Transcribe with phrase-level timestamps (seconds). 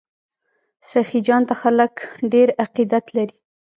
[0.91, 1.93] سخي جان ته خلک
[2.31, 3.37] ډیر عقیدت لري.